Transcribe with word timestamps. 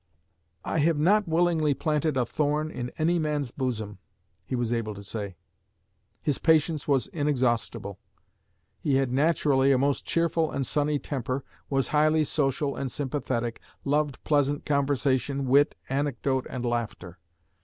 'I 0.65 0.79
have 0.79 0.97
not 0.97 1.27
willingly 1.27 1.75
planted 1.75 2.17
a 2.17 2.25
thorn 2.25 2.71
in 2.71 2.89
any 2.97 3.19
man's 3.19 3.51
bosom,' 3.51 3.99
he 4.43 4.55
was 4.55 4.73
able 4.73 4.95
to 4.95 5.03
say. 5.03 5.35
His 6.23 6.39
patience 6.39 6.87
was 6.87 7.05
inexhaustible. 7.05 7.99
He 8.79 8.95
had 8.95 9.11
naturally 9.11 9.71
a 9.71 9.77
most 9.77 10.03
cheerful 10.07 10.49
and 10.49 10.65
sunny 10.65 10.97
temper, 10.97 11.43
was 11.69 11.89
highly 11.89 12.23
social 12.23 12.75
and 12.75 12.91
sympathetic, 12.91 13.61
loved 13.85 14.17
pleasant 14.23 14.65
conversation, 14.65 15.45
wit, 15.45 15.75
anecdote, 15.87 16.47
and 16.49 16.65
laughter. 16.65 17.19